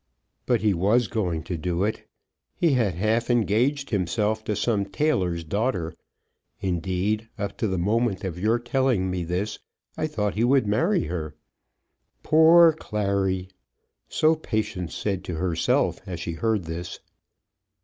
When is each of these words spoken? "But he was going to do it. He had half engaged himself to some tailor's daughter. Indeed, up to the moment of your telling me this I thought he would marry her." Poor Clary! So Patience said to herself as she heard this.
"But 0.47 0.61
he 0.61 0.73
was 0.73 1.05
going 1.07 1.43
to 1.43 1.55
do 1.57 1.83
it. 1.83 2.09
He 2.55 2.71
had 2.73 2.95
half 2.95 3.29
engaged 3.29 3.91
himself 3.91 4.43
to 4.45 4.55
some 4.55 4.83
tailor's 4.85 5.43
daughter. 5.43 5.93
Indeed, 6.59 7.29
up 7.37 7.55
to 7.59 7.67
the 7.67 7.77
moment 7.77 8.23
of 8.23 8.39
your 8.39 8.57
telling 8.57 9.11
me 9.11 9.23
this 9.23 9.59
I 9.95 10.07
thought 10.07 10.33
he 10.33 10.43
would 10.43 10.65
marry 10.65 11.03
her." 11.03 11.35
Poor 12.23 12.73
Clary! 12.73 13.49
So 14.09 14.35
Patience 14.35 14.95
said 14.95 15.23
to 15.25 15.35
herself 15.35 16.01
as 16.07 16.19
she 16.19 16.31
heard 16.31 16.63
this. 16.63 16.99